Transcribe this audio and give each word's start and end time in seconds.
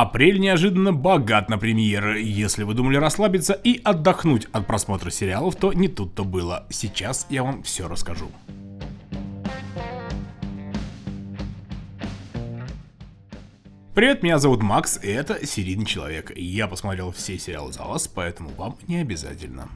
Апрель 0.00 0.40
неожиданно 0.40 0.92
богат 0.92 1.48
на 1.48 1.56
премьеры. 1.56 2.20
Если 2.20 2.64
вы 2.64 2.74
думали 2.74 2.96
расслабиться 2.96 3.52
и 3.52 3.80
отдохнуть 3.84 4.48
от 4.50 4.66
просмотра 4.66 5.08
сериалов, 5.10 5.54
то 5.54 5.72
не 5.72 5.86
тут-то 5.86 6.24
было. 6.24 6.66
Сейчас 6.68 7.28
я 7.30 7.44
вам 7.44 7.62
все 7.62 7.86
расскажу. 7.86 8.26
Привет, 13.94 14.24
меня 14.24 14.40
зовут 14.40 14.64
Макс, 14.64 14.98
и 15.00 15.06
это 15.06 15.46
Серийный 15.46 15.86
Человек. 15.86 16.32
Я 16.34 16.66
посмотрел 16.66 17.12
все 17.12 17.38
сериалы 17.38 17.72
за 17.72 17.84
вас, 17.84 18.08
поэтому 18.08 18.48
вам 18.56 18.76
не 18.88 18.96
обязательно. 18.96 19.68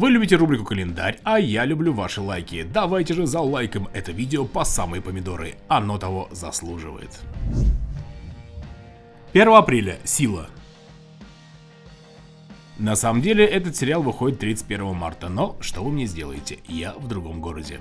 Вы 0.00 0.12
любите 0.12 0.36
рубрику 0.36 0.64
«Календарь», 0.64 1.18
а 1.24 1.38
я 1.38 1.66
люблю 1.66 1.92
ваши 1.92 2.22
лайки. 2.22 2.62
Давайте 2.62 3.12
же 3.12 3.26
за 3.26 3.40
лайком 3.40 3.86
это 3.92 4.12
видео 4.12 4.46
по 4.46 4.64
самые 4.64 5.02
помидоры. 5.02 5.56
Оно 5.68 5.98
того 5.98 6.26
заслуживает. 6.32 7.20
1 9.34 9.48
апреля. 9.48 9.98
Сила. 10.04 10.48
На 12.78 12.96
самом 12.96 13.20
деле, 13.20 13.44
этот 13.44 13.76
сериал 13.76 14.02
выходит 14.02 14.38
31 14.38 14.94
марта, 14.94 15.28
но 15.28 15.58
что 15.60 15.84
вы 15.84 15.90
мне 15.90 16.06
сделаете? 16.06 16.60
Я 16.66 16.94
в 16.94 17.06
другом 17.06 17.42
городе. 17.42 17.78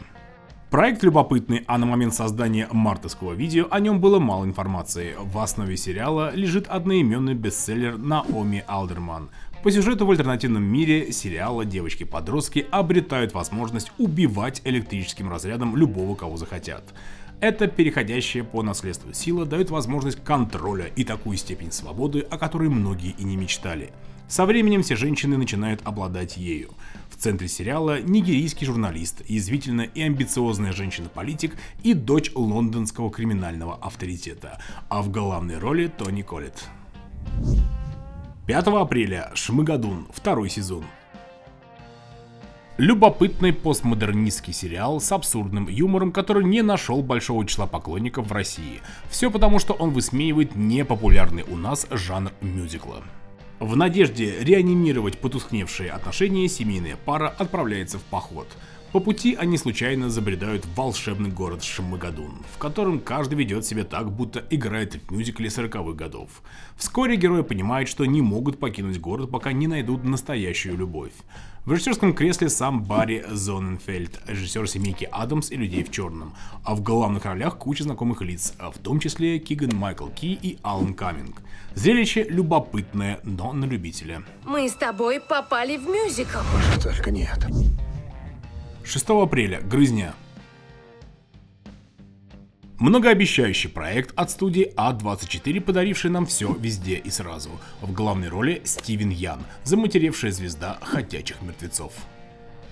Проект 0.69 1.01
любопытный, 1.01 1.63
а 1.65 1.79
на 1.79 1.87
момент 1.87 2.13
создания 2.13 2.67
мартовского 2.71 3.33
видео 3.33 3.65
о 3.71 3.79
нем 3.79 3.99
было 3.99 4.19
мало 4.19 4.45
информации. 4.45 5.15
В 5.17 5.39
основе 5.39 5.75
сериала 5.75 6.31
лежит 6.35 6.67
одноименный 6.67 7.33
бестселлер 7.33 7.97
Наоми 7.97 8.63
Алдерман. 8.67 9.31
По 9.63 9.71
сюжету 9.71 10.05
в 10.05 10.11
альтернативном 10.11 10.61
мире 10.61 11.11
сериала 11.11 11.65
девочки-подростки 11.65 12.67
обретают 12.69 13.33
возможность 13.33 13.91
убивать 13.97 14.61
электрическим 14.63 15.27
разрядом 15.31 15.75
любого, 15.75 16.13
кого 16.13 16.37
захотят. 16.37 16.83
Эта 17.41 17.65
переходящая 17.65 18.43
по 18.43 18.61
наследству 18.61 19.11
сила 19.11 19.47
дает 19.47 19.71
возможность 19.71 20.23
контроля 20.23 20.85
и 20.95 21.03
такую 21.03 21.37
степень 21.37 21.71
свободы, 21.71 22.19
о 22.19 22.37
которой 22.37 22.69
многие 22.69 23.15
и 23.17 23.23
не 23.23 23.37
мечтали. 23.37 23.91
Со 24.29 24.45
временем 24.45 24.83
все 24.83 24.95
женщины 24.95 25.37
начинают 25.37 25.81
обладать 25.85 26.37
ею. 26.37 26.69
В 27.09 27.17
центре 27.17 27.47
сериала 27.47 27.99
нигерийский 27.99 28.65
журналист, 28.67 29.27
язвительная 29.27 29.87
и 29.87 30.03
амбициозная 30.03 30.71
женщина-политик 30.71 31.57
и 31.81 31.95
дочь 31.95 32.31
лондонского 32.35 33.09
криминального 33.09 33.75
авторитета, 33.75 34.61
а 34.87 35.01
в 35.01 35.09
главной 35.09 35.57
роли 35.57 35.87
Тони 35.87 36.21
Коллетт. 36.21 36.69
5 38.45 38.67
апреля 38.67 39.31
Шмыгадун, 39.33 40.07
второй 40.13 40.49
сезон. 40.49 40.85
Любопытный 42.77 43.51
постмодернистский 43.51 44.53
сериал 44.53 45.01
с 45.01 45.11
абсурдным 45.11 45.67
юмором, 45.67 46.11
который 46.11 46.45
не 46.45 46.61
нашел 46.61 47.01
большого 47.01 47.45
числа 47.47 47.65
поклонников 47.65 48.27
в 48.27 48.31
России. 48.31 48.79
Все 49.09 49.31
потому, 49.31 49.57
что 49.57 49.73
он 49.73 49.89
высмеивает 49.89 50.55
непопулярный 50.55 51.43
у 51.43 51.57
нас 51.57 51.87
жанр 51.89 52.31
мюзикла. 52.41 53.03
В 53.59 53.75
надежде 53.75 54.39
реанимировать 54.39 55.17
потускневшие 55.17 55.91
отношения 55.91 56.47
семейная 56.47 56.97
пара 57.05 57.27
отправляется 57.37 57.99
в 57.99 58.03
поход– 58.03 58.47
по 58.91 58.99
пути 58.99 59.35
они 59.35 59.57
случайно 59.57 60.09
забредают 60.09 60.65
в 60.65 60.75
волшебный 60.75 61.29
город 61.29 61.63
Шамагадун, 61.63 62.43
в 62.53 62.57
котором 62.57 62.99
каждый 62.99 63.35
ведет 63.35 63.65
себя 63.65 63.83
так, 63.83 64.11
будто 64.11 64.43
играет 64.49 64.95
в 64.95 65.11
мюзикле 65.11 65.49
40-х 65.49 65.93
годов. 65.93 66.41
Вскоре 66.75 67.15
герои 67.15 67.43
понимают, 67.43 67.87
что 67.87 68.05
не 68.05 68.21
могут 68.21 68.59
покинуть 68.59 68.99
город, 68.99 69.29
пока 69.29 69.51
не 69.51 69.67
найдут 69.67 70.03
настоящую 70.03 70.77
любовь. 70.77 71.11
В 71.65 71.71
режиссерском 71.71 72.13
кресле 72.13 72.49
сам 72.49 72.83
Барри 72.83 73.23
Зоненфельд, 73.29 74.21
режиссер 74.25 74.67
семейки 74.67 75.07
Адамс 75.11 75.51
и 75.51 75.55
Людей 75.55 75.83
в 75.83 75.91
черном, 75.91 76.33
а 76.63 76.73
в 76.73 76.81
главных 76.81 77.25
ролях 77.25 77.59
куча 77.59 77.83
знакомых 77.83 78.21
лиц, 78.21 78.55
в 78.57 78.79
том 78.79 78.99
числе 78.99 79.37
Киган 79.37 79.75
Майкл 79.75 80.07
Ки 80.07 80.39
и 80.41 80.57
Алан 80.63 80.95
Каминг. 80.95 81.41
Зрелище 81.75 82.23
любопытное, 82.23 83.19
но 83.23 83.53
на 83.53 83.65
любителя. 83.65 84.23
Мы 84.45 84.67
с 84.67 84.73
тобой 84.73 85.19
попали 85.19 85.77
в 85.77 85.87
мюзикл. 85.87 86.39
Только 86.81 87.11
нет. 87.11 87.45
6 88.89 89.09
апреля. 89.09 89.61
Грызня. 89.61 90.15
Многообещающий 92.79 93.69
проект 93.69 94.17
от 94.17 94.31
студии 94.31 94.73
А24, 94.75 95.61
подаривший 95.61 96.09
нам 96.09 96.25
все 96.25 96.55
везде 96.55 96.95
и 96.95 97.09
сразу. 97.11 97.51
В 97.81 97.93
главной 97.93 98.29
роли 98.29 98.63
Стивен 98.63 99.11
Ян, 99.11 99.41
заматеревшая 99.63 100.31
звезда 100.31 100.79
ходячих 100.81 101.41
мертвецов. 101.43 101.93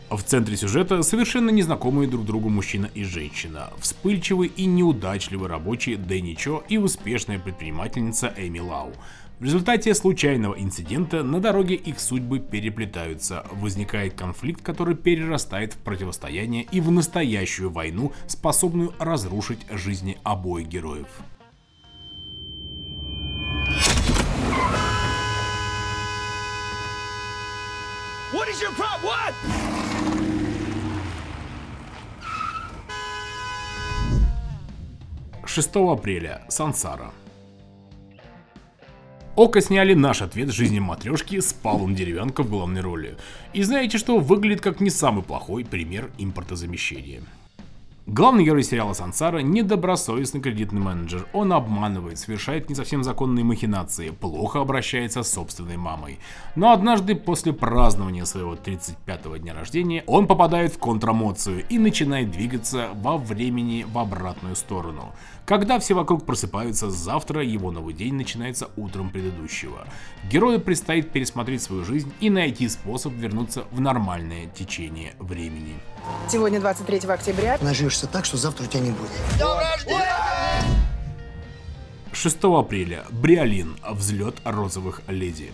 В 0.09 0.23
центре 0.23 0.57
сюжета 0.57 1.03
совершенно 1.03 1.51
незнакомые 1.51 2.09
друг 2.09 2.25
другу 2.25 2.49
мужчина 2.49 2.89
и 2.95 3.03
женщина, 3.03 3.69
вспыльчивый 3.79 4.47
и 4.47 4.65
неудачливый 4.65 5.49
рабочий 5.49 5.97
Дэнни 5.97 6.33
Чо 6.33 6.63
и 6.67 6.77
успешная 6.77 7.37
предпринимательница 7.37 8.33
Эми 8.37 8.59
Лау. 8.59 8.93
В 9.39 9.43
результате 9.43 9.93
случайного 9.93 10.55
инцидента 10.55 11.21
на 11.21 11.39
дороге 11.39 11.75
их 11.75 11.99
судьбы 11.99 12.39
переплетаются, 12.39 13.45
возникает 13.51 14.15
конфликт, 14.15 14.63
который 14.63 14.95
перерастает 14.95 15.73
в 15.73 15.77
противостояние 15.77 16.63
и 16.63 16.81
в 16.81 16.89
настоящую 16.89 17.69
войну, 17.69 18.13
способную 18.25 18.93
разрушить 18.97 19.59
жизни 19.69 20.17
обоих 20.23 20.67
героев. 20.67 21.07
What 28.33 28.49
is 28.49 28.59
your 28.59 28.73
problem? 28.75 29.03
What? 29.03 29.35
6 35.45 35.75
апреля. 35.75 36.41
Сансара. 36.49 37.11
Око 39.37 39.61
сняли 39.61 39.93
наш 39.93 40.23
ответ 40.23 40.49
жизни 40.51 40.79
матрешки 40.79 41.39
с 41.39 41.53
Павлом 41.53 41.93
Деревянко 41.93 42.41
в 42.41 42.49
главной 42.49 42.81
роли. 42.81 43.17
И 43.53 43.61
знаете 43.61 43.99
что, 43.99 44.17
выглядит 44.17 44.61
как 44.61 44.81
не 44.81 44.89
самый 44.89 45.23
плохой 45.23 45.63
пример 45.63 46.09
импортозамещения. 46.17 47.21
Главный 48.09 48.45
герой 48.45 48.63
сериала 48.63 48.93
Сансара– 48.93 49.39
недобросовестный 49.41 50.39
кредитный 50.39 50.79
менеджер. 50.79 51.27
Он 51.33 51.51
обманывает, 51.51 52.17
совершает 52.17 52.69
не 52.69 52.75
совсем 52.75 53.03
законные 53.03 53.43
махинации, 53.43 54.11
плохо 54.11 54.61
обращается 54.61 55.23
с 55.23 55.33
собственной 55.33 55.75
мамой. 55.75 56.17
Но 56.55 56.71
однажды 56.71 57.15
после 57.15 57.51
празднования 57.51 58.23
своего 58.23 58.55
35-го 58.55 59.35
дня 59.35 59.53
рождения 59.53 60.05
он 60.07 60.25
попадает 60.25 60.71
в 60.73 60.79
контрамоцию 60.79 61.65
и 61.67 61.77
начинает 61.77 62.31
двигаться 62.31 62.91
во 62.93 63.17
времени 63.17 63.85
в 63.85 63.97
обратную 63.97 64.55
сторону. 64.55 65.13
Когда 65.45 65.77
все 65.77 65.93
вокруг 65.93 66.25
просыпаются, 66.25 66.89
завтра 66.89 67.43
его 67.43 67.71
новый 67.71 67.93
день 67.93 68.13
начинается 68.13 68.69
утром 68.77 69.09
предыдущего. 69.09 69.85
Герою 70.31 70.61
предстоит 70.61 71.11
пересмотреть 71.11 71.61
свою 71.61 71.83
жизнь 71.83 72.13
и 72.21 72.29
найти 72.29 72.69
способ 72.69 73.11
вернуться 73.11 73.65
в 73.71 73.81
нормальное 73.81 74.47
течение 74.47 75.13
времени. 75.19 75.75
Сегодня 76.29 76.59
23 76.59 76.99
октября. 77.09 77.57
Наживешься 77.97 78.07
так, 78.07 78.25
что 78.25 78.37
завтра 78.37 78.65
у 78.65 78.67
тебя 78.67 78.81
не 78.81 78.91
будет. 78.91 79.09
6 82.13 82.37
апреля. 82.43 83.05
Бриолин. 83.09 83.75
Взлет 83.89 84.35
розовых 84.43 85.01
леди. 85.07 85.51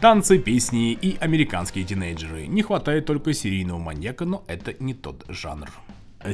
Танцы, 0.00 0.38
песни 0.38 0.92
и 0.92 1.16
американские 1.18 1.84
тинейджеры. 1.84 2.46
Не 2.46 2.62
хватает 2.62 3.06
только 3.06 3.32
серийного 3.32 3.78
маньяка, 3.78 4.24
но 4.24 4.42
это 4.48 4.74
не 4.80 4.94
тот 4.94 5.24
жанр. 5.28 5.70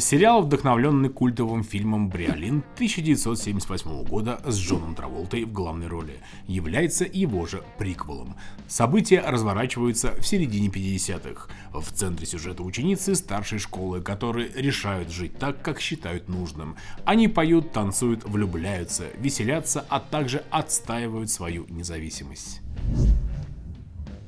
Сериал, 0.01 0.43
вдохновленный 0.43 1.09
культовым 1.09 1.63
фильмом 1.63 2.09
«Бриолин» 2.09 2.65
1978 2.75 4.03
года 4.03 4.41
с 4.45 4.59
Джоном 4.59 4.97
Траволтой 4.97 5.45
в 5.45 5.53
главной 5.53 5.87
роли, 5.87 6.19
является 6.49 7.05
его 7.05 7.47
же 7.47 7.63
приквелом. 7.79 8.35
События 8.67 9.21
разворачиваются 9.21 10.17
в 10.21 10.27
середине 10.27 10.71
50-х. 10.71 11.49
В 11.73 11.93
центре 11.93 12.27
сюжета 12.27 12.65
ученицы 12.65 13.15
старшей 13.15 13.61
школы, 13.61 14.01
которые 14.01 14.51
решают 14.57 15.13
жить 15.13 15.39
так, 15.39 15.63
как 15.63 15.81
считают 15.81 16.29
нужным. 16.29 16.75
Они 17.05 17.29
поют, 17.29 17.71
танцуют, 17.71 18.25
влюбляются, 18.25 19.05
веселятся, 19.21 19.87
а 19.89 20.01
также 20.01 20.43
отстаивают 20.51 21.31
свою 21.31 21.65
независимость. 21.69 22.61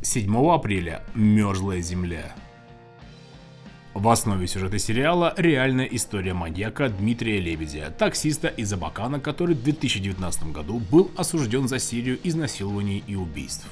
7 0.03 0.37
апреля. 0.55 1.03
Мерзлая 1.17 1.81
земля. 1.81 2.37
В 3.95 4.09
основе 4.09 4.47
сюжета 4.47 4.79
сериала 4.79 5.35
реальная 5.37 5.87
история 5.87 6.35
маньяка 6.35 6.89
Дмитрия 6.89 7.41
Лебедя, 7.41 7.91
таксиста 7.91 8.49
из 8.49 8.73
Абакана, 8.73 9.19
который 9.19 9.55
в 9.55 9.63
2019 9.63 10.53
году 10.53 10.81
был 10.91 11.11
осужден 11.17 11.67
за 11.67 11.79
серию 11.79 12.19
изнасилований 12.23 13.03
и 13.07 13.17
убийств. 13.17 13.67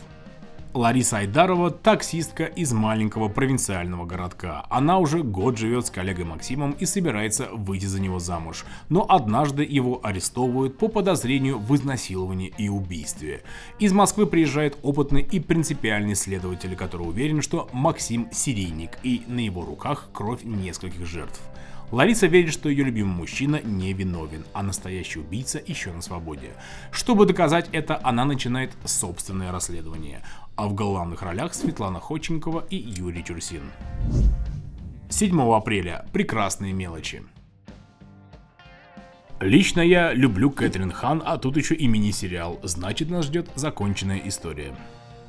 Лариса 0.77 1.19
Айдарова– 1.19 1.71
таксистка 1.83 2.45
из 2.45 2.75
маленького 2.75 3.29
провинциального 3.29 4.05
городка. 4.05 4.67
Она 4.69 4.99
уже 4.99 5.23
год 5.23 5.57
живет 5.57 5.87
с 5.87 5.91
коллегой 5.91 6.27
Максимом 6.27 6.73
и 6.73 6.85
собирается 6.85 7.49
выйти 7.51 7.87
за 7.87 7.99
него 7.99 8.19
замуж. 8.19 8.67
Но 8.91 9.07
однажды 9.09 9.65
его 9.65 10.01
арестовывают 10.03 10.77
по 10.77 10.89
подозрению 10.89 11.59
в 11.59 11.75
изнасиловании 11.75 12.53
и 12.59 12.69
убийстве. 12.69 13.43
Из 13.79 13.95
Москвы 13.95 14.27
приезжает 14.27 14.77
опытный 14.83 15.23
и 15.23 15.41
принципиальный 15.41 16.15
следователь, 16.15 16.77
который 16.77 17.09
уверен, 17.09 17.41
что 17.41 17.71
Максим– 17.73 18.29
серийник 18.33 18.99
и 19.03 19.23
на 19.29 19.41
его 19.41 19.65
руках 19.65 20.11
кровь 20.13 20.45
нескольких 20.45 21.07
жертв. 21.07 21.41
Лариса 21.93 22.27
верит, 22.27 22.53
что 22.53 22.69
ее 22.69 22.85
любимый 22.85 23.15
мужчина 23.15 23.61
не 23.63 23.93
виновен, 23.93 24.45
а 24.53 24.63
настоящий 24.63 25.21
убийца 25.21 25.63
еще 25.65 25.93
на 25.93 26.03
свободе. 26.03 26.51
Чтобы 26.91 27.27
доказать 27.27 27.69
это, 27.71 28.01
она 28.03 28.25
начинает 28.25 28.73
собственное 28.85 29.53
расследование. 29.53 30.23
А 30.57 30.69
в 30.69 30.75
главных 30.75 31.21
ролях 31.21 31.53
Светлана 31.53 32.01
Ходченкова 32.01 32.65
и 32.71 32.77
Юрий 32.77 33.23
Чурсин. 33.23 33.71
7 35.11 35.55
апреля. 35.55 36.07
Прекрасные 36.15 36.73
мелочи. 36.73 37.23
Лично 39.39 39.83
я 39.83 40.15
люблю 40.15 40.51
Кэтрин 40.51 40.93
Хан, 40.93 41.23
а 41.27 41.37
тут 41.37 41.59
еще 41.59 41.75
и 41.75 41.87
мини-сериал, 41.87 42.59
значит 42.63 43.11
нас 43.11 43.27
ждет 43.27 43.51
законченная 43.55 44.23
история. 44.25 44.75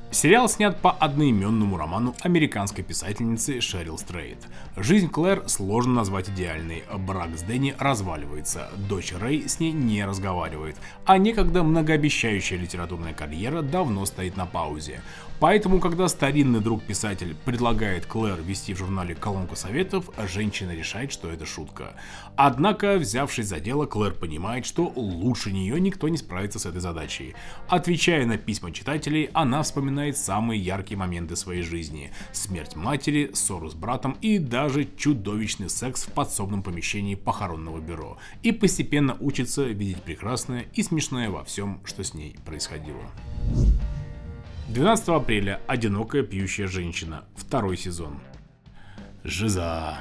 Сериал 0.09 0.47
снят 0.47 0.79
по 0.79 0.91
одноименному 0.91 1.77
роману 1.77 2.15
американской 2.21 2.81
писательницы 2.81 3.59
Шерил 3.59 3.97
Стрейт. 3.97 4.37
Жизнь 4.77 5.09
Клэр 5.09 5.43
сложно 5.47 5.95
назвать 5.95 6.29
идеальной. 6.29 6.85
Брак 6.97 7.37
с 7.37 7.41
Дэнни 7.41 7.75
разваливается, 7.77 8.69
дочь 8.87 9.13
Рэй 9.13 9.49
с 9.49 9.59
ней 9.59 9.73
не 9.73 10.05
разговаривает, 10.05 10.77
а 11.05 11.17
некогда 11.17 11.61
многообещающая 11.61 12.57
литературная 12.57 13.13
карьера 13.13 13.61
давно 13.61 14.05
стоит 14.05 14.37
на 14.37 14.45
паузе. 14.45 15.01
Поэтому, 15.39 15.79
когда 15.79 16.07
старинный 16.07 16.61
друг-писатель 16.61 17.35
предлагает 17.45 18.07
Клэр 18.07 18.41
вести 18.41 18.73
в 18.73 18.79
журнале 18.79 19.13
колонку 19.13 19.55
советов, 19.55 20.09
женщина 20.27 20.71
решает, 20.71 21.11
что 21.11 21.29
это 21.29 21.45
шутка. 21.45 21.93
Однако, 22.35 22.97
взявшись 22.97 23.45
за 23.45 23.59
дело, 23.59 23.85
Клэр 23.85 24.13
понимает, 24.13 24.65
что 24.65 24.91
лучше 24.95 25.51
нее 25.51 25.79
никто 25.79 26.09
не 26.09 26.17
справится 26.17 26.57
с 26.57 26.65
этой 26.65 26.81
задачей. 26.81 27.35
Отвечая 27.67 28.25
на 28.25 28.37
письма 28.37 28.71
читателей, 28.71 29.29
она 29.33 29.61
вспоминает 29.61 30.17
самые 30.17 30.59
яркие 30.59 30.97
моменты 30.97 31.35
своей 31.35 31.61
жизни. 31.61 32.11
Смерть 32.31 32.75
матери, 32.75 33.29
ссору 33.33 33.69
с 33.69 33.75
братом 33.75 34.17
и 34.21 34.39
даже 34.39 34.87
чудовищный 34.97 35.69
секс 35.69 36.03
в 36.03 36.13
подсобном 36.13 36.63
помещении 36.63 37.13
похоронного 37.13 37.79
бюро. 37.79 38.17
И 38.41 38.51
постепенно 38.51 39.15
учится 39.19 39.65
видеть 39.65 40.01
прекрасное 40.01 40.65
и 40.73 40.81
смешное 40.81 41.29
во 41.29 41.43
всем, 41.43 41.79
что 41.85 42.03
с 42.03 42.15
ней 42.15 42.35
происходило. 42.43 43.03
12 44.69 45.07
апреля. 45.09 45.61
Одинокая 45.65 46.23
пьющая 46.23 46.67
женщина. 46.67 47.23
Второй 47.37 47.77
сезон. 47.77 48.19
Жиза. 49.23 49.99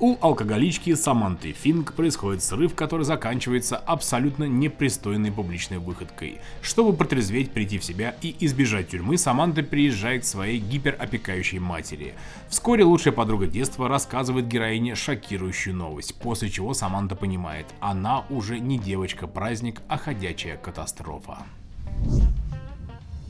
У 0.00 0.16
алкоголички 0.20 0.94
Саманты 0.94 1.52
Финк 1.52 1.94
происходит 1.94 2.42
срыв, 2.42 2.74
который 2.74 3.04
заканчивается 3.04 3.76
абсолютно 3.76 4.44
непристойной 4.44 5.30
публичной 5.30 5.78
выходкой. 5.78 6.40
Чтобы 6.62 6.94
протрезветь, 6.94 7.52
прийти 7.52 7.78
в 7.78 7.84
себя 7.84 8.16
и 8.22 8.34
избежать 8.40 8.88
тюрьмы, 8.88 9.16
Саманта 9.18 9.62
приезжает 9.62 10.22
к 10.22 10.26
своей 10.26 10.58
гиперопекающей 10.58 11.60
матери. 11.60 12.14
Вскоре 12.48 12.82
лучшая 12.82 13.14
подруга 13.14 13.46
детства 13.46 13.88
рассказывает 13.88 14.48
героине 14.48 14.96
шокирующую 14.96 15.76
новость, 15.76 16.16
после 16.16 16.50
чего 16.50 16.74
Саманта 16.74 17.14
понимает, 17.14 17.66
она 17.78 18.24
уже 18.30 18.58
не 18.58 18.80
девочка-праздник, 18.80 19.80
а 19.88 19.96
ходячая 19.96 20.56
катастрофа. 20.56 21.38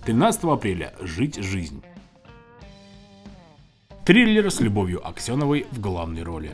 13 0.06 0.44
апреля. 0.44 0.94
Жить 1.00 1.42
жизнь. 1.42 1.82
Триллер 4.04 4.52
с 4.52 4.60
Любовью 4.60 5.04
Аксеновой 5.04 5.66
в 5.72 5.80
главной 5.80 6.22
роли. 6.22 6.52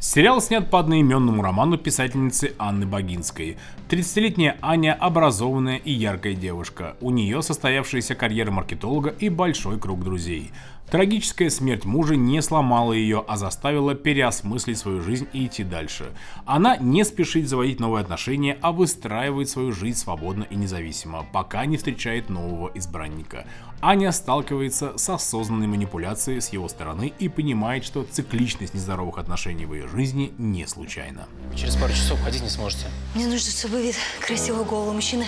Сериал 0.00 0.42
снят 0.42 0.68
по 0.68 0.80
одноименному 0.80 1.40
роману 1.42 1.78
писательницы 1.78 2.52
Анны 2.58 2.84
Богинской. 2.84 3.56
30-летняя 3.88 4.58
Аня– 4.60 4.92
образованная 5.00 5.78
и 5.78 5.92
яркая 5.92 6.34
девушка. 6.34 6.94
У 7.00 7.08
нее 7.10 7.40
состоявшаяся 7.40 8.14
карьера 8.14 8.50
маркетолога 8.50 9.08
и 9.18 9.30
большой 9.30 9.80
круг 9.80 10.04
друзей. 10.04 10.52
Трагическая 10.90 11.50
смерть 11.50 11.84
мужа 11.84 12.14
не 12.14 12.40
сломала 12.40 12.92
ее, 12.92 13.24
а 13.26 13.36
заставила 13.36 13.94
переосмыслить 13.94 14.78
свою 14.78 15.02
жизнь 15.02 15.26
и 15.32 15.46
идти 15.46 15.64
дальше. 15.64 16.12
Она 16.44 16.76
не 16.76 17.04
спешит 17.04 17.48
заводить 17.48 17.80
новые 17.80 18.02
отношения, 18.02 18.58
а 18.60 18.70
выстраивает 18.70 19.48
свою 19.48 19.72
жизнь 19.72 19.98
свободно 19.98 20.44
и 20.44 20.54
независимо, 20.54 21.26
пока 21.32 21.66
не 21.66 21.78
встречает 21.78 22.28
нового 22.28 22.70
избранника. 22.74 23.46
Аня 23.80 24.12
сталкивается 24.12 24.96
с 24.96 25.08
осознанной 25.08 25.66
манипуляцией 25.66 26.40
с 26.40 26.50
его 26.50 26.68
стороны 26.68 27.12
и 27.18 27.28
понимает, 27.28 27.84
что 27.84 28.04
цикличность 28.04 28.74
нездоровых 28.74 29.18
отношений 29.18 29.66
в 29.66 29.74
ее 29.74 29.88
жизни 29.88 30.32
не 30.38 30.66
случайна. 30.66 31.26
Через 31.56 31.76
пару 31.76 31.92
часов 31.92 32.20
ходить 32.20 32.42
не 32.42 32.50
сможете. 32.50 32.86
Мне 33.14 33.26
нужно, 33.26 33.50
чтобы 33.50 33.82
вид 33.82 33.96
красивого 34.20 34.64
голого 34.64 34.92
мужчины 34.92 35.26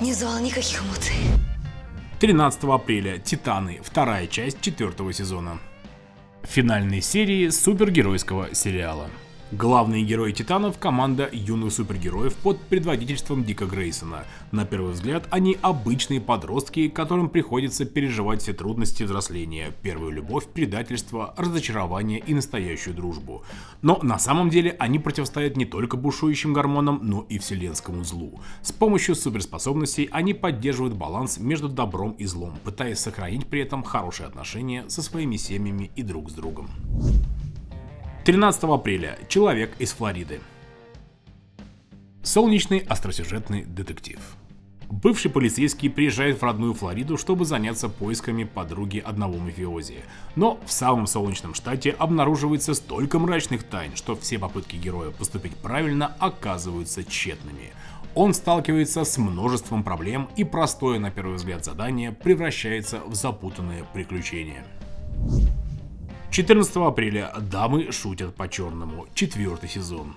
не 0.00 0.12
звал 0.12 0.40
никаких 0.40 0.82
эмоций. 0.82 1.14
13 2.22 2.62
апреля 2.70 3.18
«Титаны», 3.18 3.80
вторая 3.82 4.28
часть 4.28 4.60
четвертого 4.60 5.12
сезона. 5.12 5.58
Финальной 6.44 7.00
серии 7.00 7.48
супергеройского 7.48 8.54
сериала. 8.54 9.10
Главные 9.52 10.02
герои 10.02 10.32
Титанов– 10.32 10.78
команда 10.80 11.28
юных 11.30 11.74
супергероев 11.74 12.34
под 12.36 12.58
предводительством 12.58 13.44
Дика 13.44 13.66
Грейсона. 13.66 14.24
На 14.50 14.64
первый 14.64 14.94
взгляд, 14.94 15.28
они 15.30 15.58
обычные 15.60 16.22
подростки, 16.22 16.88
которым 16.88 17.28
приходится 17.28 17.84
переживать 17.84 18.40
все 18.40 18.54
трудности 18.54 19.02
взросления, 19.02 19.74
первую 19.82 20.12
любовь, 20.12 20.46
предательство, 20.46 21.34
разочарование 21.36 22.18
и 22.18 22.32
настоящую 22.32 22.96
дружбу. 22.96 23.42
Но 23.82 23.98
на 24.02 24.18
самом 24.18 24.48
деле 24.48 24.74
они 24.78 24.98
противостоят 24.98 25.54
не 25.58 25.66
только 25.66 25.98
бушующим 25.98 26.54
гормонам, 26.54 27.00
но 27.02 27.26
и 27.28 27.38
вселенскому 27.38 28.04
злу. 28.04 28.40
С 28.62 28.72
помощью 28.72 29.14
суперспособностей 29.14 30.08
они 30.12 30.32
поддерживают 30.32 30.94
баланс 30.94 31.36
между 31.36 31.68
добром 31.68 32.12
и 32.12 32.24
злом, 32.24 32.54
пытаясь 32.64 33.00
сохранить 33.00 33.46
при 33.46 33.60
этом 33.60 33.82
хорошие 33.82 34.28
отношения 34.28 34.88
со 34.88 35.02
своими 35.02 35.36
семьями 35.36 35.90
и 35.94 36.02
друг 36.02 36.30
с 36.30 36.32
другом. 36.32 36.70
13 38.24 38.62
апреля. 38.64 39.18
Человек 39.26 39.72
из 39.80 39.90
Флориды. 39.94 40.40
Солнечный 42.22 42.78
остросюжетный 42.78 43.64
детектив. 43.64 44.20
Бывший 44.88 45.28
полицейский 45.28 45.90
приезжает 45.90 46.40
в 46.40 46.44
родную 46.44 46.72
Флориду, 46.74 47.16
чтобы 47.16 47.44
заняться 47.44 47.88
поисками 47.88 48.44
подруги 48.44 48.98
одного 49.04 49.38
мафиози. 49.38 50.04
Но 50.36 50.60
в 50.64 50.70
самом 50.70 51.08
солнечном 51.08 51.54
штате 51.54 51.90
обнаруживается 51.90 52.74
столько 52.74 53.18
мрачных 53.18 53.64
тайн, 53.64 53.96
что 53.96 54.14
все 54.14 54.38
попытки 54.38 54.76
героя 54.76 55.10
поступить 55.10 55.56
правильно 55.56 56.14
оказываются 56.20 57.02
тщетными. 57.02 57.72
Он 58.14 58.34
сталкивается 58.34 59.02
с 59.04 59.18
множеством 59.18 59.82
проблем 59.82 60.28
и 60.36 60.44
простое 60.44 61.00
на 61.00 61.10
первый 61.10 61.36
взгляд 61.36 61.64
задание 61.64 62.12
превращается 62.12 63.00
в 63.00 63.16
запутанное 63.16 63.84
приключение. 63.92 64.64
14 66.32 66.76
апреля 66.76 67.30
«Дамы 67.38 67.92
шутят 67.92 68.34
по-черному», 68.34 69.06
четвертый 69.12 69.68
сезон. 69.68 70.14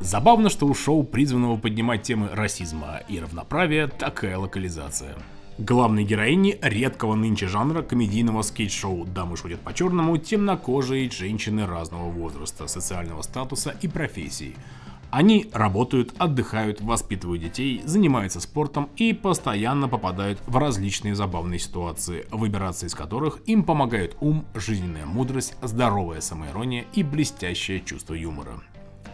Забавно, 0.00 0.50
что 0.50 0.66
у 0.66 0.74
шоу, 0.74 1.02
призванного 1.02 1.56
поднимать 1.56 2.02
темы 2.02 2.28
расизма 2.30 3.00
и 3.08 3.18
равноправия, 3.18 3.86
такая 3.86 4.36
локализация. 4.36 5.16
Главной 5.56 6.04
героини 6.04 6.58
редкого 6.60 7.14
нынче 7.14 7.46
жанра 7.48 7.80
комедийного 7.80 8.42
скейт-шоу 8.42 9.06
«Дамы 9.06 9.38
шутят 9.38 9.60
по-черному» 9.60 10.18
темнокожие 10.18 11.10
женщины 11.10 11.64
разного 11.66 12.10
возраста, 12.10 12.66
социального 12.66 13.22
статуса 13.22 13.74
и 13.80 13.88
профессий– 13.88 14.56
они 15.14 15.48
работают, 15.52 16.12
отдыхают, 16.18 16.80
воспитывают 16.80 17.40
детей, 17.40 17.82
занимаются 17.84 18.40
спортом 18.40 18.90
и 18.96 19.12
постоянно 19.12 19.88
попадают 19.88 20.40
в 20.44 20.56
различные 20.56 21.14
забавные 21.14 21.60
ситуации, 21.60 22.26
выбираться 22.32 22.86
из 22.86 22.96
которых 22.96 23.38
им 23.46 23.62
помогают 23.62 24.16
ум, 24.20 24.44
жизненная 24.56 25.06
мудрость, 25.06 25.54
здоровая 25.62 26.20
самоирония 26.20 26.84
и 26.94 27.04
блестящее 27.04 27.80
чувство 27.80 28.14
юмора. 28.14 28.54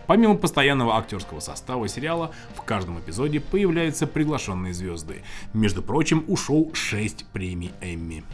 Помимо 0.06 0.36
постоянного 0.36 0.96
актерского 0.96 1.40
состава 1.40 1.86
сериала, 1.86 2.30
в 2.56 2.62
каждом 2.62 2.98
эпизоде 2.98 3.38
появляются 3.38 4.06
приглашенные 4.06 4.72
звезды. 4.72 5.22
Между 5.52 5.82
прочим, 5.82 6.24
у 6.28 6.36
шоу 6.36 6.70
6 6.72 7.26
премий 7.26 7.72
Эмми. 7.82 8.24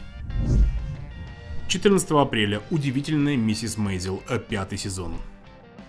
14 1.67 2.11
апреля. 2.11 2.61
Удивительная 2.71 3.35
миссис 3.35 3.77
Мейзел, 3.77 4.23
пятый 4.47 4.77
сезон. 4.77 5.15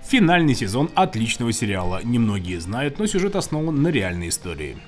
Финальный 0.09 0.55
сезон 0.55 0.91
отличного 0.95 1.53
сериала. 1.53 2.01
Немногие 2.03 2.59
знают, 2.61 2.99
но 2.99 3.07
сюжет 3.07 3.37
основан 3.37 3.83
на 3.83 3.89
реальной 3.89 4.31
истории. 4.31 4.79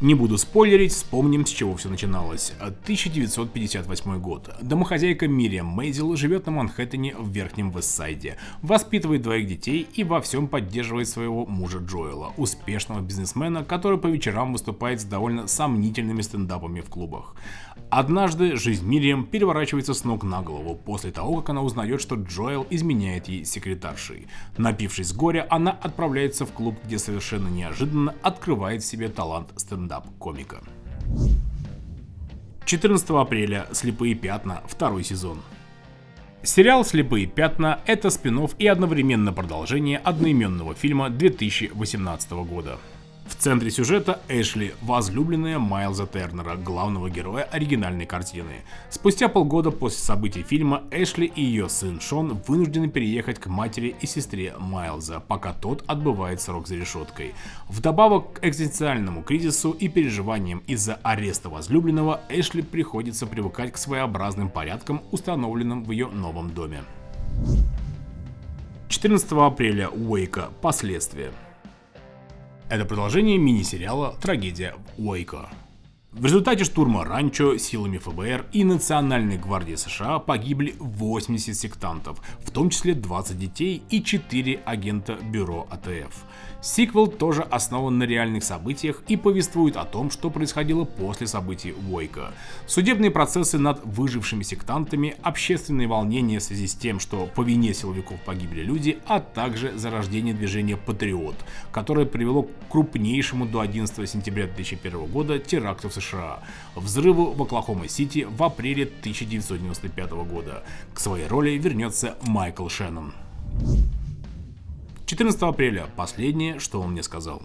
Не 0.00 0.14
буду 0.14 0.38
спойлерить, 0.38 0.92
вспомним, 0.92 1.46
с 1.46 1.50
чего 1.50 1.76
все 1.76 1.88
начиналось. 1.88 2.52
1958 2.58 4.18
год. 4.18 4.50
Домохозяйка 4.60 5.28
Мириам 5.28 5.68
Мейзел 5.68 6.16
живет 6.16 6.46
на 6.46 6.52
Манхэттене 6.52 7.14
в 7.16 7.28
Верхнем 7.30 7.70
Вестсайде, 7.70 8.36
воспитывает 8.60 9.22
двоих 9.22 9.46
детей 9.46 9.86
и 9.94 10.02
во 10.02 10.20
всем 10.20 10.48
поддерживает 10.48 11.08
своего 11.08 11.46
мужа 11.46 11.78
Джоэла, 11.78 12.32
успешного 12.36 13.00
бизнесмена, 13.00 13.64
который 13.64 13.98
по 13.98 14.08
вечерам 14.08 14.52
выступает 14.52 15.00
с 15.00 15.04
довольно 15.04 15.46
сомнительными 15.46 16.22
стендапами 16.22 16.80
в 16.80 16.90
клубах. 16.90 17.36
Однажды 17.90 18.56
жизнь 18.56 18.84
Мириам 18.84 19.24
переворачивается 19.24 19.94
с 19.94 20.04
ног 20.04 20.24
на 20.24 20.42
голову 20.42 20.74
после 20.74 21.12
того, 21.12 21.36
как 21.36 21.50
она 21.50 21.62
узнает, 21.62 22.00
что 22.00 22.16
Джоэл 22.16 22.66
изменяет 22.70 23.28
ей 23.28 23.44
секретаршей. 23.44 24.26
Напившись 24.56 25.12
горя, 25.12 25.46
она 25.48 25.70
отправляется 25.70 26.44
в 26.44 26.50
клуб, 26.50 26.76
где 26.84 26.98
совершенно 26.98 27.48
неожиданно 27.48 28.14
открывает 28.22 28.82
в 28.82 28.86
себе 28.86 29.08
талант 29.08 29.50
стендап-комика. 29.84 30.62
14 32.64 33.10
апреля. 33.10 33.66
Слепые 33.72 34.14
пятна. 34.14 34.62
Второй 34.66 35.04
сезон. 35.04 35.42
Сериал 36.42 36.84
«Слепые 36.84 37.26
пятна»— 37.26 37.80
это 37.86 38.10
спин 38.10 38.46
и 38.58 38.66
одновременно 38.66 39.32
продолжение 39.32 39.98
одноименного 39.98 40.74
фильма 40.74 41.08
2018 41.08 42.44
года. 42.44 42.78
В 43.26 43.36
центре 43.36 43.70
сюжета 43.70 44.20
Эшли, 44.28 44.74
возлюбленная 44.82 45.58
Майлза 45.58 46.06
Тернера, 46.06 46.56
главного 46.56 47.08
героя 47.08 47.44
оригинальной 47.44 48.04
картины. 48.04 48.62
Спустя 48.90 49.28
полгода 49.28 49.70
после 49.70 49.98
событий 49.98 50.42
фильма 50.42 50.82
Эшли 50.90 51.26
и 51.26 51.42
ее 51.42 51.70
сын 51.70 52.00
Шон 52.00 52.38
вынуждены 52.46 52.88
переехать 52.88 53.38
к 53.38 53.46
матери 53.46 53.96
и 53.98 54.06
сестре 54.06 54.54
Майлза, 54.58 55.20
пока 55.20 55.54
тот 55.54 55.84
отбывает 55.86 56.42
срок 56.42 56.68
за 56.68 56.76
решеткой. 56.76 57.34
Вдобавок 57.68 58.34
к 58.34 58.44
экзистенциальному 58.44 59.22
кризису 59.22 59.70
и 59.70 59.88
переживаниям 59.88 60.62
из-за 60.66 60.96
ареста 61.02 61.48
возлюбленного, 61.48 62.20
Эшли 62.28 62.60
приходится 62.60 63.26
привыкать 63.26 63.72
к 63.72 63.78
своеобразным 63.78 64.50
порядкам, 64.50 65.02
установленным 65.12 65.84
в 65.84 65.90
ее 65.92 66.08
новом 66.08 66.52
доме. 66.52 66.84
14 68.88 69.32
апреля 69.32 69.88
Уэйка. 69.88 70.50
Последствия. 70.60 71.32
Это 72.68 72.84
продолжение 72.84 73.38
мини-сериала 73.38 74.16
«Трагедия 74.20 74.74
Уэйко». 74.96 75.48
В 76.16 76.26
результате 76.26 76.62
штурма 76.62 77.04
ранчо 77.04 77.58
силами 77.58 77.98
ФБР 77.98 78.46
и 78.52 78.62
Национальной 78.62 79.36
гвардии 79.36 79.74
США 79.74 80.20
погибли 80.20 80.76
80 80.78 81.56
сектантов, 81.56 82.20
в 82.38 82.52
том 82.52 82.70
числе 82.70 82.94
20 82.94 83.36
детей 83.36 83.82
и 83.90 84.00
4 84.00 84.60
агента 84.64 85.18
бюро 85.20 85.66
АТФ. 85.70 86.14
Сиквел 86.62 87.08
тоже 87.08 87.42
основан 87.42 87.98
на 87.98 88.04
реальных 88.04 88.44
событиях 88.44 89.02
и 89.08 89.16
повествует 89.16 89.76
о 89.76 89.84
том, 89.84 90.12
что 90.12 90.30
происходило 90.30 90.84
после 90.84 91.26
событий 91.26 91.72
Войка. 91.72 92.32
Судебные 92.66 93.10
процессы 93.10 93.58
над 93.58 93.84
выжившими 93.84 94.44
сектантами, 94.44 95.16
общественные 95.22 95.88
волнения 95.88 96.38
в 96.38 96.42
связи 96.44 96.68
с 96.68 96.74
тем, 96.74 97.00
что 97.00 97.26
по 97.26 97.42
вине 97.42 97.74
силовиков 97.74 98.20
погибли 98.22 98.62
люди, 98.62 98.98
а 99.06 99.18
также 99.18 99.76
зарождение 99.76 100.32
движения 100.32 100.76
«Патриот», 100.76 101.34
которое 101.72 102.06
привело 102.06 102.44
к 102.44 102.48
крупнейшему 102.70 103.46
до 103.46 103.60
11 103.60 104.08
сентября 104.08 104.46
2001 104.46 105.06
года 105.06 105.38
теракту 105.40 105.90
в 105.90 105.92
США, 105.92 106.03
взрыву 106.74 107.32
в 107.32 107.42
Оклахома-Сити 107.42 108.26
в 108.28 108.42
апреле 108.42 108.84
1995 108.84 110.10
года. 110.28 110.64
К 110.92 111.00
своей 111.00 111.26
роли 111.26 111.50
вернется 111.50 112.16
Майкл 112.22 112.68
Шеннон. 112.68 113.14
14 115.06 115.42
апреля. 115.42 115.86
Последнее, 115.96 116.58
что 116.58 116.80
он 116.80 116.92
мне 116.92 117.02
сказал. 117.02 117.42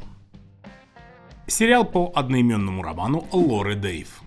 Сериал 1.48 1.86
по 1.86 2.12
одноименному 2.16 2.82
роману 2.84 3.28
Лоры 3.32 3.76
Дейв. 3.76 4.22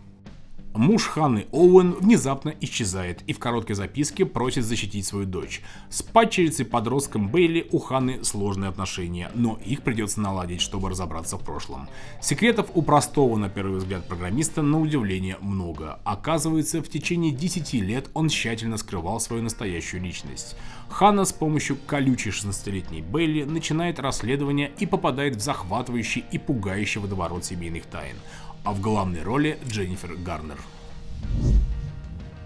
Муж 0.75 1.05
Ханны 1.05 1.47
Оуэн 1.53 1.93
внезапно 1.93 2.55
исчезает 2.61 3.23
и 3.27 3.35
в 3.35 3.39
короткой 3.39 3.77
записке 3.77 4.25
просит 4.25 4.65
защитить 4.65 5.07
свою 5.07 5.27
дочь. 5.27 5.61
С 5.91 6.03
падчерицей 6.03 6.65
подростком 6.65 7.29
Бейли 7.29 7.69
у 7.73 7.79
Ханны 7.79 8.25
сложные 8.25 8.71
отношения, 8.71 9.31
но 9.35 9.59
их 9.65 9.83
придется 9.83 10.23
наладить, 10.23 10.63
чтобы 10.63 10.89
разобраться 10.89 11.37
в 11.37 11.45
прошлом. 11.45 11.89
Секретов 12.23 12.71
у 12.75 12.81
простого 12.81 13.37
на 13.37 13.51
первый 13.51 13.79
взгляд 13.79 14.09
программиста 14.09 14.63
на 14.63 14.81
удивление 14.81 15.37
много. 15.43 16.01
Оказывается, 16.05 16.83
в 16.83 16.89
течение 16.89 17.33
10 17.33 17.75
лет 17.75 18.09
он 18.15 18.31
тщательно 18.31 18.79
скрывал 18.79 19.21
свою 19.21 19.43
настоящую 19.43 20.03
личность. 20.03 20.57
Ханна 20.89 21.27
с 21.27 21.33
помощью 21.33 21.77
колючей 21.87 22.31
16-летней 22.31 23.03
Бейли 23.03 23.45
начинает 23.45 24.01
расследование 24.01 24.71
и 24.79 24.87
попадает 24.87 25.37
в 25.37 25.41
захватывающий 25.41 26.25
и 26.33 26.39
пугающий 26.39 27.01
водоворот 27.03 27.45
семейных 27.45 27.85
тайн 27.85 28.17
а 28.65 28.73
в 28.73 28.81
главной 28.81 29.23
роли 29.23 29.59
Дженнифер 29.69 30.15
Гарнер. 30.17 30.59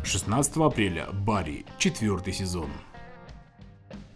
16 0.05 0.57
апреля. 0.57 1.09
Барри. 1.13 1.67
Четвертый 1.79 2.33
сезон. 2.33 2.71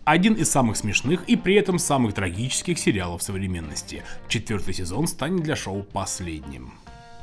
Один 0.04 0.34
из 0.34 0.50
самых 0.50 0.76
смешных 0.76 1.24
и 1.28 1.36
при 1.36 1.54
этом 1.54 1.78
самых 1.78 2.14
трагических 2.14 2.78
сериалов 2.78 3.22
современности. 3.22 4.02
Четвертый 4.28 4.74
сезон 4.74 5.06
станет 5.06 5.42
для 5.42 5.56
шоу 5.56 5.82
последним. 5.82 6.72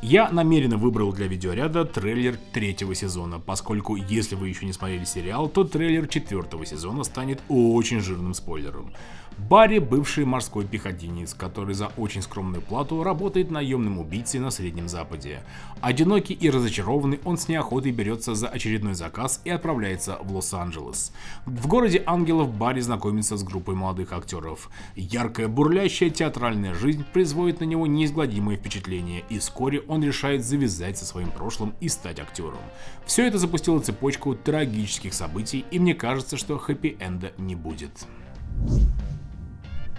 Я 0.02 0.30
намеренно 0.30 0.78
выбрал 0.78 1.12
для 1.12 1.28
видеоряда 1.28 1.84
трейлер 1.84 2.38
третьего 2.54 2.94
сезона, 2.94 3.40
поскольку 3.40 3.96
если 3.96 4.36
вы 4.36 4.50
еще 4.50 4.66
не 4.66 4.74
смотрели 4.74 5.06
сериал, 5.06 5.50
то 5.50 5.64
трейлер 5.64 6.08
четвертого 6.08 6.66
сезона 6.66 7.04
станет 7.04 7.42
очень 7.50 8.00
жирным 8.00 8.34
спойлером. 8.36 8.92
Барри– 9.38 9.78
бывший 9.80 10.26
морской 10.26 10.66
пехотинец, 10.66 11.36
который 11.36 11.76
за 11.76 11.88
очень 11.96 12.24
скромную 12.24 12.62
плату 12.62 13.04
работает 13.04 13.52
наемным 13.52 14.00
убийцей 14.00 14.40
на 14.40 14.50
Среднем 14.50 14.88
Западе. 14.88 15.42
Одинокий 15.80 16.34
и 16.34 16.50
разочарованный, 16.50 17.20
он 17.24 17.38
с 17.38 17.48
неохотой 17.48 17.92
берется 17.92 18.34
за 18.34 18.48
очередной 18.48 18.96
заказ 18.96 19.40
и 19.46 19.52
отправляется 19.52 20.18
в 20.24 20.34
Лос-Анджелес. 20.34 21.14
В 21.46 21.68
городе 21.68 22.02
ангелов 22.08 22.52
Барри 22.52 22.82
знакомится 22.82 23.38
с 23.38 23.44
группой 23.44 23.76
молодых 23.76 24.12
актеров. 24.12 24.72
Яркая, 24.96 25.48
бурлящая 25.48 26.10
театральная 26.10 26.74
жизнь 26.74 27.06
производит 27.14 27.60
на 27.60 27.66
него 27.66 27.86
неизгладимое 27.86 28.58
впечатление, 28.58 29.24
и 29.30 29.38
вскоре 29.38 29.82
он 29.88 30.04
решает 30.04 30.44
завязать 30.44 30.98
со 30.98 31.06
своим 31.06 31.32
прошлым 31.32 31.76
и 31.80 31.90
стать 31.90 32.20
актером. 32.20 32.60
Все 33.06 33.28
это 33.28 33.38
запустило 33.38 33.80
цепочку 33.80 34.36
трагических 34.36 35.14
событий, 35.14 35.66
и 35.72 35.80
мне 35.80 35.96
кажется, 35.96 36.38
что 36.38 36.58
хэппи-энда 36.58 37.34
не 37.38 37.56
будет. 37.56 37.92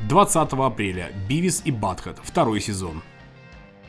20 0.09 0.53
апреля 0.53 1.11
Бивис 1.29 1.63
и 1.65 1.71
Батхат, 1.71 2.19
второй 2.23 2.61
сезон. 2.61 3.03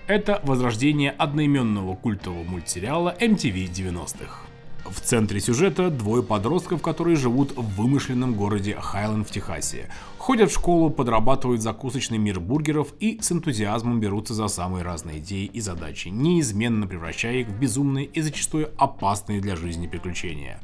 Это 0.08 0.42
возрождение 0.44 1.12
одноименного 1.12 1.96
культового 1.96 2.44
мультсериала 2.44 3.16
MTV 3.20 3.72
90-х. 3.72 4.49
В 4.86 5.02
центре 5.02 5.40
сюжета 5.40 5.90
двое 5.90 6.24
подростков, 6.24 6.82
которые 6.82 7.16
живут 7.16 7.52
в 7.56 7.76
вымышленном 7.76 8.34
городе 8.34 8.76
Хайленд 8.80 9.28
в 9.28 9.32
Техасе. 9.32 9.90
Ходят 10.18 10.52
в 10.52 10.54
школу, 10.54 10.90
подрабатывают 10.90 11.62
закусочный 11.62 12.18
мир 12.18 12.40
бургеров 12.40 12.94
и 13.00 13.20
с 13.22 13.32
энтузиазмом 13.32 14.00
берутся 14.00 14.34
за 14.34 14.48
самые 14.48 14.84
разные 14.84 15.20
идеи 15.20 15.46
и 15.46 15.60
задачи, 15.60 16.08
неизменно 16.08 16.88
превращая 16.88 17.42
их 17.42 17.48
в 17.48 17.60
безумные 17.60 18.06
и 18.06 18.22
зачастую 18.22 18.72
опасные 18.78 19.42
для 19.42 19.56
жизни 19.56 19.88
приключения. 19.88 20.60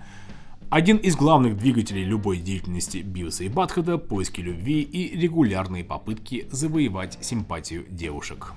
Один 0.69 0.97
из 0.97 1.15
главных 1.15 1.57
двигателей 1.57 2.03
любой 2.03 2.37
деятельности 2.37 2.97
Бивса 2.97 3.43
и 3.43 3.49
Батхада– 3.49 3.97
поиски 3.99 4.41
любви 4.41 4.81
и 4.81 5.15
регулярные 5.15 5.83
попытки 5.83 6.47
завоевать 6.51 7.17
симпатию 7.21 7.85
девушек. 7.89 8.53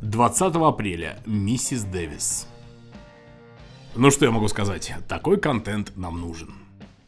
20 0.00 0.56
апреля. 0.56 1.20
Миссис 1.26 1.82
Дэвис. 1.82 2.49
Ну 3.96 4.12
что 4.12 4.24
я 4.24 4.30
могу 4.30 4.46
сказать, 4.46 4.94
такой 5.08 5.36
контент 5.36 5.96
нам 5.96 6.20
нужен. 6.20 6.54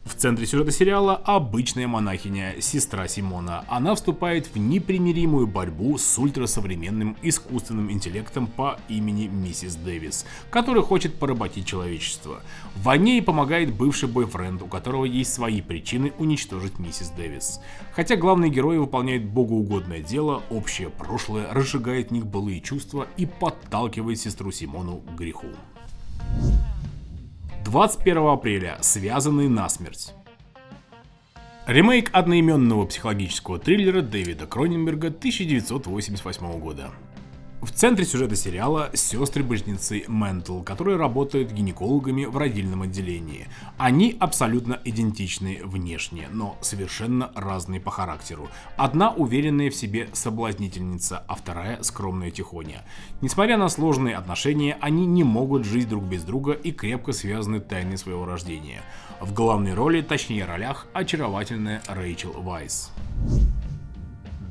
В 0.03 0.15
центре 0.15 0.45
сюжета 0.45 0.71
сериала 0.71 1.15
обычная 1.15 1.87
монахиня, 1.87 2.59
сестра 2.59 3.07
Симона. 3.07 3.63
Она 3.69 3.95
вступает 3.95 4.47
в 4.47 4.57
непримиримую 4.57 5.47
борьбу 5.47 5.97
с 5.97 6.19
ультрасовременным 6.19 7.15
искусственным 7.21 7.89
интеллектом 7.89 8.47
по 8.47 8.77
имени 8.89 9.27
Миссис 9.27 9.75
Дэвис, 9.75 10.25
который 10.49 10.83
хочет 10.83 11.15
поработить 11.15 11.65
человечество. 11.65 12.41
Войне 12.75 13.13
ей 13.13 13.21
помогает 13.21 13.73
бывший 13.73 14.09
бойфренд, 14.09 14.61
у 14.61 14.67
которого 14.67 15.05
есть 15.05 15.33
свои 15.33 15.61
причины 15.61 16.11
уничтожить 16.17 16.79
Миссис 16.79 17.09
Дэвис. 17.11 17.61
Хотя 17.93 18.17
главные 18.17 18.51
герои 18.51 18.77
выполняют 18.77 19.23
богоугодное 19.23 20.01
дело, 20.01 20.43
общее 20.49 20.89
прошлое 20.89 21.47
разжигает 21.53 22.09
в 22.09 22.11
них 22.11 22.25
былые 22.25 22.59
чувства 22.59 23.07
и 23.15 23.25
подталкивает 23.25 24.19
сестру 24.19 24.51
Симону 24.51 24.97
к 24.97 25.15
греху. 25.15 25.47
21 27.73 28.27
апреля. 28.27 28.77
Связанные 28.81 29.49
насмерть. 29.49 30.13
Ремейк 31.65 32.11
одноименного 32.13 32.85
психологического 32.85 33.57
триллера 33.57 34.03
Дэвида 34.03 34.45
Кроненберга 34.45 35.07
1988 35.07 36.59
года. 36.59 36.91
В 37.63 37.71
центре 37.71 38.03
сюжета 38.03 38.35
сериала 38.35 38.91
сестры-близнецы 38.93 40.03
Ментл, 40.09 40.61
которые 40.63 40.97
работают 40.97 41.53
гинекологами 41.53 42.25
в 42.25 42.35
родильном 42.35 42.81
отделении. 42.81 43.47
Они 43.77 44.17
абсолютно 44.19 44.81
идентичны 44.83 45.61
внешне, 45.63 46.27
но 46.29 46.57
совершенно 46.59 47.31
разные 47.35 47.79
по 47.79 47.89
характеру. 47.89 48.49
Одна 48.75 49.11
уверенная 49.11 49.69
в 49.71 49.75
себе 49.75 50.09
соблазнительница, 50.11 51.23
а 51.25 51.35
вторая 51.35 51.81
скромная 51.83 52.31
тихоня. 52.31 52.83
Несмотря 53.21 53.55
на 53.55 53.69
сложные 53.69 54.17
отношения, 54.17 54.77
они 54.81 55.05
не 55.05 55.23
могут 55.23 55.63
жить 55.63 55.87
друг 55.87 56.03
без 56.03 56.23
друга 56.23 56.51
и 56.51 56.73
крепко 56.73 57.13
связаны 57.13 57.61
тайной 57.61 57.97
своего 57.97 58.25
рождения. 58.25 58.81
В 59.21 59.33
главной 59.33 59.73
роли, 59.73 60.01
точнее 60.01 60.43
ролях, 60.43 60.85
очаровательная 60.91 61.81
Рэйчел 61.87 62.33
Вайс. 62.33 62.91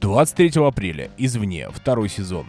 23 0.01 0.53
апреля. 0.67 1.11
Извне. 1.19 1.69
Второй 1.71 2.09
сезон. 2.09 2.47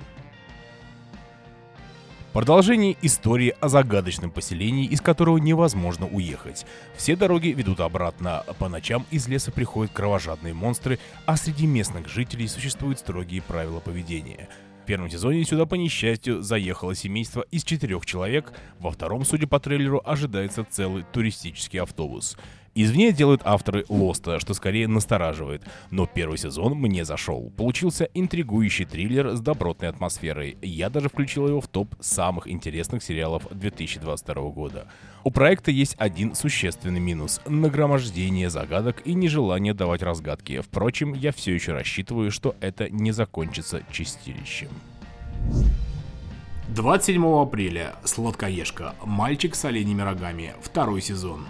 Продолжение 2.33 2.97
истории 3.03 3.53
о 3.61 3.69
загадочном 3.69 4.31
поселении, 4.31 4.87
из 4.87 5.01
которого 5.01 5.37
невозможно 5.37 6.07
уехать. 6.07 6.65
Все 6.97 7.15
дороги 7.15 7.49
ведут 7.49 7.79
обратно, 7.79 8.43
по 8.57 8.69
ночам 8.69 9.05
из 9.11 9.27
леса 9.27 9.51
приходят 9.51 9.93
кровожадные 9.93 10.55
монстры, 10.55 10.97
а 11.27 11.37
среди 11.37 11.67
местных 11.67 12.07
жителей 12.07 12.47
существуют 12.47 12.97
строгие 12.97 13.43
правила 13.43 13.79
поведения. 13.79 14.49
В 14.81 14.85
первом 14.87 15.11
сезоне 15.11 15.45
сюда 15.45 15.67
по 15.67 15.75
несчастью 15.75 16.41
заехало 16.41 16.95
семейство 16.95 17.45
из 17.51 17.63
четырех 17.63 18.03
человек, 18.03 18.51
во 18.79 18.89
втором, 18.89 19.25
судя 19.25 19.45
по 19.45 19.59
трейлеру, 19.59 20.01
ожидается 20.03 20.65
целый 20.67 21.05
туристический 21.13 21.79
автобус. 21.79 22.35
Извне 22.75 23.11
делают 23.11 23.41
авторы 23.45 23.85
Лоста, 23.87 24.39
что 24.39 24.55
скорее 24.55 24.87
настораживает, 24.87 25.61
но 25.91 26.07
первый 26.07 26.39
сезон 26.39 26.73
мне 26.73 27.05
зашел. 27.05 27.51
Получился 27.55 28.09
интригующий 28.15 28.85
триллер 28.85 29.35
с 29.35 29.41
добротной 29.41 29.89
атмосферой. 29.89 30.57
Я 30.61 30.89
даже 30.89 31.09
включил 31.09 31.47
его 31.47 31.61
в 31.61 31.67
топ 31.67 31.93
самых 31.99 32.47
интересных 32.47 33.03
сериалов 33.03 33.47
2022 33.51 34.49
года. 34.49 34.87
У 35.23 35.29
проекта 35.29 35.69
есть 35.69 35.95
один 35.99 36.33
существенный 36.33 36.99
минус– 36.99 37.41
нагромождение 37.45 38.49
загадок 38.49 39.03
и 39.05 39.13
нежелание 39.13 39.75
давать 39.75 40.01
разгадки. 40.01 40.59
Впрочем, 40.61 41.13
я 41.13 41.31
все 41.31 41.53
еще 41.53 41.73
рассчитываю, 41.73 42.31
что 42.31 42.55
это 42.59 42.89
не 42.89 43.11
закончится 43.11 43.83
чистилищем. 43.91 44.69
27 46.69 47.23
апреля. 47.39 47.93
Сладкоежка. 48.03 48.95
Мальчик 49.05 49.53
с 49.53 49.63
оленями 49.63 50.01
рогами. 50.01 50.55
Второй 50.63 51.01
сезон. 51.01 51.45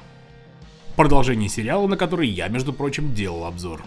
Продолжение 0.95 1.49
сериала, 1.49 1.87
на 1.87 1.97
который 1.97 2.27
я, 2.27 2.47
между 2.49 2.71
прочим, 2.71 3.15
делал 3.15 3.45
обзор. 3.45 3.81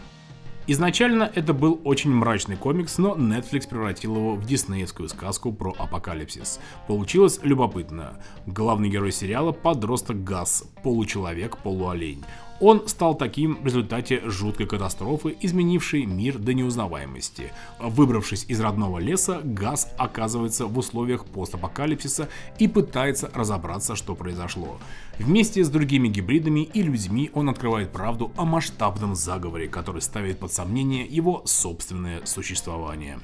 Изначально 0.66 1.30
это 1.32 1.52
был 1.52 1.80
очень 1.84 2.10
мрачный 2.10 2.56
комикс, 2.56 2.98
но 2.98 3.14
Netflix 3.14 3.68
превратил 3.68 4.16
его 4.16 4.34
в 4.34 4.44
диснеевскую 4.44 5.08
сказку 5.08 5.52
про 5.52 5.72
апокалипсис. 5.78 6.58
Получилось 6.88 7.38
любопытно. 7.44 8.20
Главный 8.46 8.88
герой 8.88 9.12
сериала– 9.12 9.52
подросток 9.52 10.24
Газ, 10.24 10.64
получеловек, 10.82 11.58
полуолень. 11.58 12.24
Он 12.60 12.88
стал 12.88 13.14
таким 13.14 13.56
в 13.60 13.66
результате 13.66 14.22
жуткой 14.24 14.66
катастрофы, 14.66 15.36
изменившей 15.40 16.06
мир 16.06 16.38
до 16.38 16.54
неузнаваемости. 16.54 17.52
Выбравшись 17.78 18.46
из 18.48 18.60
родного 18.60 18.98
леса, 18.98 19.40
Газ 19.44 19.92
оказывается 19.98 20.66
в 20.66 20.78
условиях 20.78 21.26
постапокалипсиса 21.26 22.28
и 22.58 22.66
пытается 22.66 23.30
разобраться, 23.34 23.94
что 23.94 24.14
произошло. 24.14 24.78
Вместе 25.18 25.64
с 25.64 25.68
другими 25.68 26.08
гибридами 26.08 26.60
и 26.60 26.82
людьми 26.82 27.30
он 27.34 27.50
открывает 27.50 27.92
правду 27.92 28.32
о 28.36 28.44
масштабном 28.44 29.14
заговоре, 29.14 29.68
который 29.68 30.00
ставит 30.00 30.38
под 30.38 30.52
сомнение 30.52 31.04
его 31.04 31.42
собственное 31.44 32.24
существование. 32.24 33.18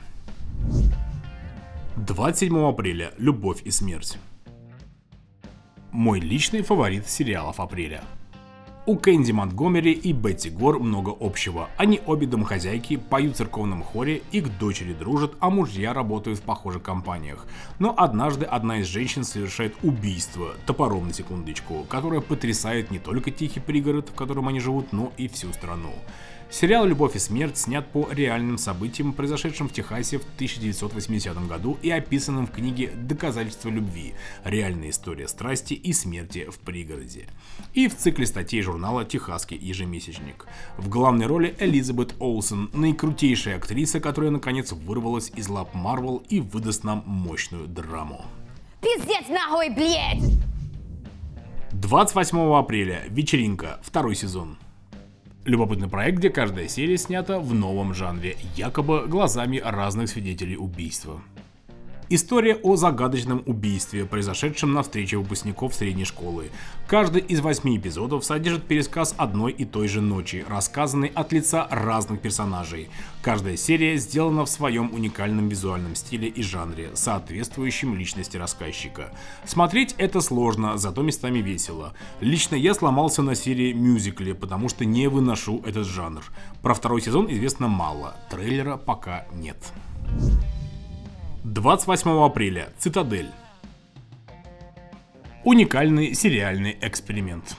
27 1.97 2.69
апреля. 2.69 3.13
Любовь 3.19 3.63
и 3.65 3.71
смерть. 3.71 4.19
Мой 5.91 6.21
личный 6.21 6.63
фаворит 6.63 7.09
сериалов 7.09 7.61
апреля. 7.61 8.03
У 8.85 8.97
Кэнди 8.97 9.31
Монтгомери 9.31 9.93
и 9.93 10.13
Бетти 10.13 10.51
Гор 10.51 10.81
много 10.81 11.15
общего. 11.21 11.69
Они 11.77 12.01
обе 12.05 12.27
домохозяйки, 12.27 12.97
поют 12.97 13.35
в 13.35 13.37
церковном 13.37 13.85
хоре, 13.85 14.23
их 14.33 14.59
дочери 14.59 14.93
дружат, 14.93 15.35
а 15.39 15.51
мужья 15.51 15.95
работают 15.95 16.41
в 16.41 16.43
похожих 16.43 16.83
компаниях. 16.83 17.47
Но 17.79 17.95
однажды 17.97 18.45
одна 18.45 18.79
из 18.79 18.87
женщин 18.87 19.23
совершает 19.23 19.77
убийство, 19.85 20.57
топором 20.67 21.07
на 21.07 21.15
секундочку, 21.15 21.85
которое 21.89 22.21
потрясает 22.21 22.91
не 22.91 22.99
только 22.99 23.31
тихий 23.31 23.61
пригород, 23.61 24.09
в 24.09 24.15
котором 24.15 24.49
они 24.49 24.59
живут, 24.59 24.93
но 24.93 25.13
и 25.17 25.29
всю 25.29 25.53
страну. 25.53 25.93
Сериал 26.53 26.85
«Любовь 26.85 27.17
и 27.17 27.19
смерть» 27.19 27.57
снят 27.57 27.91
по 27.91 28.07
реальным 28.13 28.59
событиям, 28.59 29.15
произошедшим 29.15 29.71
в 29.71 29.73
Техасе 29.73 30.19
в 30.19 30.25
1980 30.35 31.49
году 31.49 31.79
и 31.81 31.91
описанным 31.91 32.47
в 32.47 32.51
книге 32.51 32.91
«Доказательства 32.95 33.71
любви. 33.71 34.13
Реальная 34.45 34.91
история 34.91 35.29
страсти 35.29 35.73
и 35.73 35.95
смерти 35.95 36.47
в 36.51 36.59
пригороде». 36.59 37.27
И 37.73 37.89
в 37.89 37.97
цикле 37.97 38.27
статей 38.27 38.61
журнала 38.61 39.07
«Техасский 39.07 39.57
ежемесячник». 39.57 40.45
В 40.77 40.91
главной 40.91 41.25
роли 41.25 41.57
Элизабет 41.59 42.15
Олсен, 42.19 42.69
наикрутейшая 42.75 43.57
актриса, 43.57 43.99
которая 43.99 44.31
наконец 44.31 44.73
вырвалась 44.73 45.33
из 45.35 45.49
лап 45.49 45.73
Марвел 45.73 46.23
и 46.29 46.41
выдаст 46.41 46.85
нам 46.85 47.03
мощную 47.07 47.67
драму. 47.67 48.27
Пиздец 48.83 49.27
нахуй, 49.31 49.71
блядь! 49.71 50.39
28 51.73 52.39
апреля. 52.55 53.05
Вечеринка. 53.09 53.81
Второй 53.83 54.15
сезон. 54.15 54.59
Любопытный 55.45 55.89
проект, 55.89 56.19
где 56.19 56.31
каждая 56.31 56.69
серия 56.69 56.97
снята 56.97 57.41
в 57.41 57.53
новом 57.53 57.95
жанре, 57.95 58.37
якобы 58.55 59.09
глазами 59.09 59.61
разных 59.65 60.09
свидетелей 60.09 60.57
убийства. 60.57 61.21
История 62.09 62.57
о 62.57 62.77
загадочном 62.77 63.43
убийстве, 63.47 64.05
произошедшем 64.05 64.75
на 64.75 64.83
встрече 64.83 65.17
выпускников 65.17 65.75
средней 65.75 66.05
школы. 66.05 66.51
Каждый 66.87 67.23
из 67.23 67.41
восьми 67.41 67.79
эпизодов 67.79 68.25
содержит 68.25 68.65
пересказ 68.65 69.15
одной 69.17 69.53
и 69.53 69.65
той 69.65 69.89
же 69.89 70.03
ночи, 70.03 70.45
рассказанный 70.47 71.09
от 71.09 71.33
лица 71.33 71.67
разных 71.71 72.21
персонажей. 72.21 72.91
Каждая 73.23 73.57
серия 73.57 73.97
сделана 73.97 74.45
в 74.45 74.51
своем 74.51 74.93
уникальном 74.93 75.49
визуальном 75.49 75.95
стиле 75.95 76.29
и 76.29 76.43
жанре, 76.43 76.91
соответствующем 76.95 77.97
личности 77.97 78.37
рассказчика. 78.37 79.11
Смотреть 79.47 79.95
это 79.97 80.21
сложно, 80.21 80.77
зато 80.77 81.03
местами 81.03 81.39
весело. 81.39 81.95
Лично 82.21 82.57
я 82.57 82.75
сломался 82.75 83.23
на 83.23 83.35
серии 83.35 83.73
мюзикле, 83.73 84.35
потому 84.35 84.69
что 84.69 84.85
не 84.85 85.09
выношу 85.09 85.63
этот 85.65 85.87
жанр. 85.87 86.23
Про 86.61 86.75
второй 86.75 87.01
сезон 87.01 87.27
известно 87.31 87.69
мало, 87.69 88.17
трейлера 88.31 88.77
пока 88.77 89.25
нет. 89.33 89.57
28 91.45 92.25
апреля. 92.25 92.69
Цитадель. 92.79 93.29
Уникальный 95.43 96.15
сериальный 96.15 96.79
эксперимент. 96.81 97.57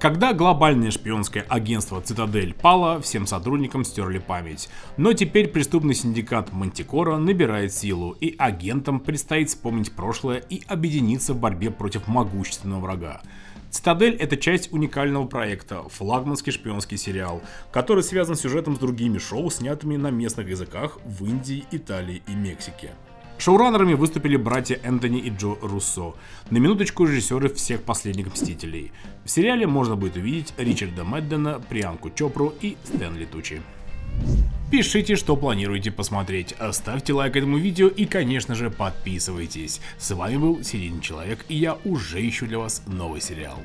Когда 0.00 0.32
глобальное 0.32 0.90
шпионское 0.90 1.44
агентство 1.46 2.00
Цитадель 2.00 2.54
пало, 2.54 3.02
всем 3.02 3.26
сотрудникам 3.26 3.84
стерли 3.84 4.16
память. 4.16 4.70
Но 4.96 5.12
теперь 5.12 5.48
преступный 5.48 5.94
синдикат 5.94 6.54
Мантикора 6.54 7.18
набирает 7.18 7.74
силу, 7.74 8.12
и 8.12 8.34
агентам 8.38 8.98
предстоит 8.98 9.50
вспомнить 9.50 9.92
прошлое 9.92 10.38
и 10.38 10.62
объединиться 10.66 11.34
в 11.34 11.38
борьбе 11.38 11.70
против 11.70 12.08
могущественного 12.08 12.80
врага. 12.80 13.20
Цитадель— 13.68 14.14
это 14.18 14.38
часть 14.38 14.72
уникального 14.72 15.26
проекта, 15.26 15.82
флагманский 15.90 16.52
шпионский 16.52 16.96
сериал, 16.96 17.42
который 17.72 18.02
связан 18.02 18.36
сюжетом 18.36 18.76
с 18.76 18.78
другими 18.78 19.18
шоу, 19.18 19.50
снятыми 19.50 19.96
на 19.96 20.10
местных 20.10 20.48
языках 20.48 20.98
в 21.04 21.26
Индии, 21.26 21.66
Италии 21.70 22.22
и 22.26 22.34
Мексике. 22.34 22.92
Шоураннерами 23.38 23.94
выступили 23.94 24.36
братья 24.36 24.80
Энтони 24.82 25.20
и 25.20 25.30
Джо 25.30 25.54
Руссо, 25.62 26.14
на 26.50 26.58
минуточку 26.58 27.04
режиссеры 27.04 27.48
всех 27.48 27.82
последних 27.84 28.32
Мстителей. 28.32 28.90
В 29.24 29.30
сериале 29.30 29.66
можно 29.66 29.94
будет 29.94 30.16
увидеть 30.16 30.52
Ричарда 30.58 31.04
Мэддена, 31.04 31.60
Прианку 31.68 32.10
Чопру 32.10 32.52
и 32.60 32.76
Стэнли 32.82 33.26
Тучи. 33.26 33.62
Пишите, 34.72 35.14
что 35.14 35.36
планируете 35.36 35.92
посмотреть, 35.92 36.54
ставьте 36.72 37.12
лайк 37.12 37.36
этому 37.36 37.58
видео 37.58 37.86
и, 37.86 38.04
конечно 38.06 38.56
же, 38.56 38.70
подписывайтесь. 38.70 39.80
С 39.98 40.10
вами 40.14 40.36
был 40.36 40.64
Серийный 40.64 41.00
Человек 41.00 41.44
и 41.48 41.54
я 41.54 41.78
уже 41.84 42.28
ищу 42.28 42.46
для 42.46 42.58
вас 42.58 42.82
новый 42.86 43.20
сериал. 43.20 43.58